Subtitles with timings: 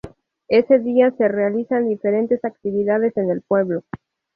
[0.47, 3.83] Ese día se realizan diferentes actividades en el pueblo.